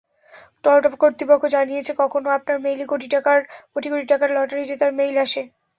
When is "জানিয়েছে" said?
1.55-1.91